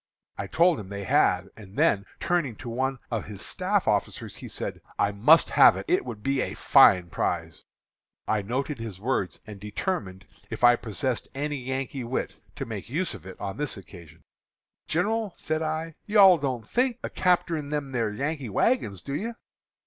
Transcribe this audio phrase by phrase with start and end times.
[0.35, 4.47] I told him they had; and then, turning to one of his staff officers, he
[4.47, 7.65] said, 'I must have it; it would be a fine prize.'
[8.27, 13.13] "I noted his words and determined, if I possessed any Yankee wit, to make use
[13.13, 14.23] of it on this occasion.
[14.87, 19.35] "'Gin'ral,' said I, 'you all don't think of capterin' them are Yankee wagons, do you?'